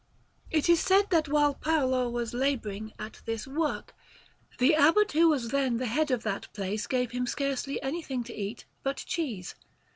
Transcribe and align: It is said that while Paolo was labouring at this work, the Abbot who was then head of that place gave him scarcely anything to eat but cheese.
It 0.49 0.67
is 0.67 0.79
said 0.79 1.11
that 1.11 1.27
while 1.29 1.53
Paolo 1.53 2.09
was 2.09 2.33
labouring 2.33 2.91
at 2.97 3.21
this 3.25 3.45
work, 3.45 3.93
the 4.57 4.73
Abbot 4.73 5.11
who 5.11 5.29
was 5.29 5.49
then 5.49 5.77
head 5.77 6.09
of 6.09 6.23
that 6.23 6.51
place 6.53 6.87
gave 6.87 7.11
him 7.11 7.27
scarcely 7.27 7.79
anything 7.83 8.23
to 8.23 8.33
eat 8.33 8.65
but 8.81 8.97
cheese. 8.97 9.53